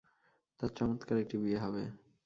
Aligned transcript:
তাঁর 0.59 0.71
চমৎকার 0.75 1.17
একটি 1.17 1.35
বিয়ে 1.37 1.59
হবে। 1.59 1.83